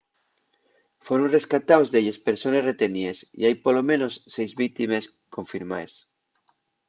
[1.05, 5.03] foron rescataos delles persones reteníes y hai polo menos seis víctimes
[5.35, 5.93] confirmaes